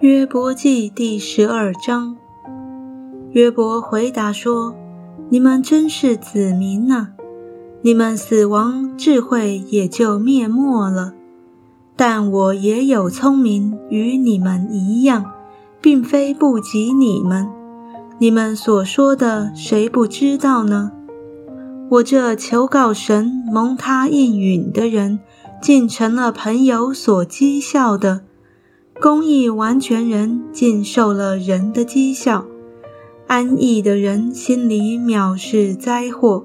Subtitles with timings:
[0.00, 2.16] 约伯记第十二章，
[3.30, 4.74] 约伯回答说
[5.30, 7.08] ：“你们真是子民呐！
[7.80, 11.14] 你们死亡，智慧也就灭没了。
[11.96, 15.32] 但我也有聪明，与你们一样，
[15.80, 17.48] 并非不及你们。
[18.18, 20.92] 你们所说的，谁不知道呢？
[21.88, 25.20] 我这求告神、蒙他应允的人。”
[25.62, 28.20] 竟成了朋友所讥笑的
[29.00, 32.46] 公义完全人，竟受了人的讥笑。
[33.26, 36.44] 安逸的人心里藐视灾祸，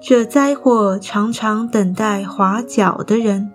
[0.00, 3.50] 这灾祸常常等待滑脚的人。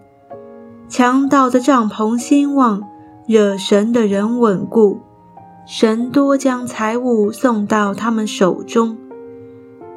[0.88, 2.84] 强盗的帐篷兴旺，
[3.28, 5.00] 惹神的人稳固。
[5.66, 8.98] 神多将财物送到他们手中。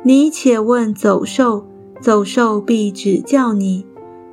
[0.02, 1.66] 你且问走兽，
[2.00, 3.86] 走兽必指教你。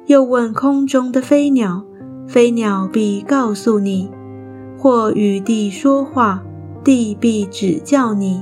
[0.05, 1.83] 又问空中的飞鸟，
[2.27, 4.09] 飞鸟必告诉你；
[4.77, 6.43] 或与地说话，
[6.83, 8.41] 地必指教你；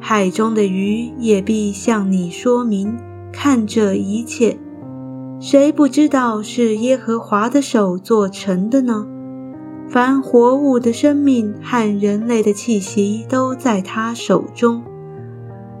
[0.00, 2.96] 海中的鱼也必向你说明。
[3.32, 4.58] 看这一切，
[5.40, 9.06] 谁不知道是耶和华的手做成的呢？
[9.88, 14.82] 凡活物的生命和人类的气息都在他手中。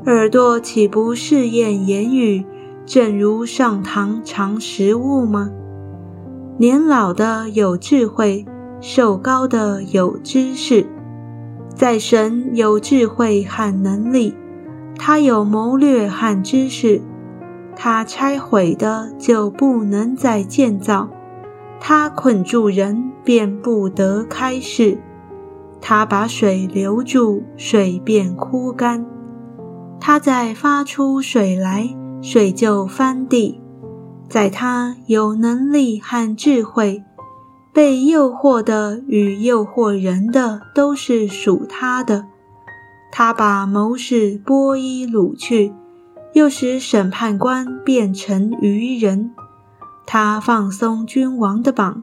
[0.06, 2.44] 耳朵岂不试验言语？
[2.84, 5.50] 正如上堂尝食物吗？
[6.56, 8.46] 年老的有智慧，
[8.80, 10.86] 瘦高的有知识，
[11.74, 14.36] 在神有智慧和能力，
[14.96, 17.02] 他有谋略和知识。
[17.74, 21.08] 他拆毁的就不能再建造，
[21.80, 25.00] 他捆住人便不得开释。
[25.80, 29.04] 他把水留住，水便枯干。
[29.98, 31.96] 他再发出水来。
[32.22, 33.60] 水就翻地，
[34.28, 37.04] 在他有能力和智慧，
[37.72, 42.26] 被诱惑的与诱惑人的都是属他的。
[43.12, 45.72] 他把谋士波伊掳去，
[46.32, 49.32] 又使审判官变成愚人。
[50.04, 52.02] 他放松君王的绑，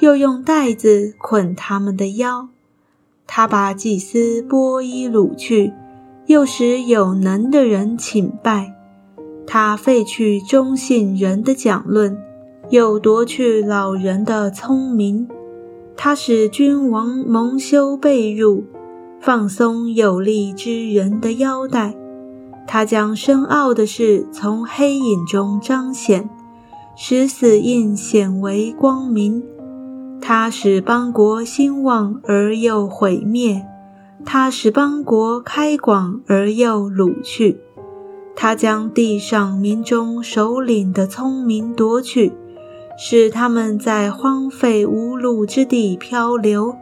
[0.00, 2.48] 又用带子捆他们的腰。
[3.26, 5.72] 他把祭司波伊掳去，
[6.26, 8.74] 又使有能的人请拜。
[9.54, 12.16] 他废去忠信人的讲论，
[12.70, 15.28] 又夺去老人的聪明。
[15.94, 18.64] 他使君王蒙羞被辱，
[19.20, 21.94] 放松有力之人的腰带。
[22.66, 26.30] 他将深奥的事从黑影中彰显，
[26.96, 29.42] 使死印显为光明。
[30.18, 33.66] 他使邦国兴旺而又毁灭，
[34.24, 37.60] 他使邦国开广而又掳去。
[38.34, 42.32] 他将地上民中首领的聪明夺去，
[42.98, 46.74] 使他们在荒废无路之地漂流；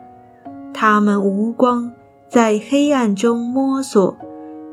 [0.72, 1.92] 他们无光，
[2.28, 4.16] 在黑暗中摸索，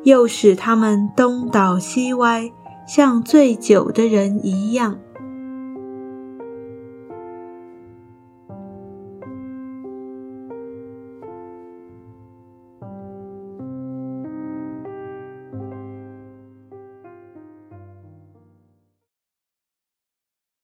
[0.03, 2.51] 又使他们东倒西歪，
[2.87, 4.97] 像醉酒的人一样。